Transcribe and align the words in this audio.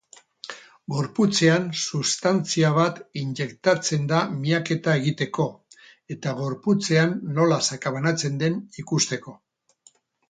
Gorputzean 0.93 1.65
substantzia 1.81 2.71
bat 2.77 2.97
injektatzen 3.21 4.09
da 4.13 4.21
miaketa 4.39 4.95
egiteko 5.03 5.45
eta 6.17 6.33
gorputzean 6.41 7.15
nola 7.37 7.61
sakabanatzen 7.69 8.41
den 8.45 8.57
ikusteko. 8.87 9.37